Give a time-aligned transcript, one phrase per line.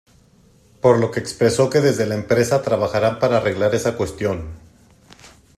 [0.81, 4.57] Por lo que expresó que desde la empresa trabajarán para arreglar esa cuestión.